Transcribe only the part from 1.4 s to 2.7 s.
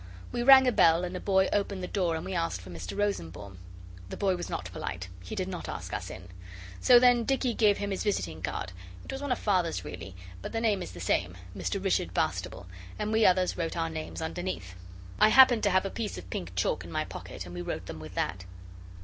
opened the door and we asked